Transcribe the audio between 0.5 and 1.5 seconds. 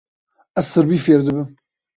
Ez sirbî fêr dibim.